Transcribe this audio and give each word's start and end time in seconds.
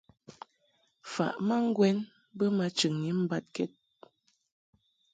Faʼ 1.13 1.35
ma 1.47 1.55
ŋgwɛn 1.67 1.97
bə 2.37 2.45
ma 2.57 2.65
chɨŋni 2.77 3.09
mbad 3.21 3.45
kɛd. 3.55 3.71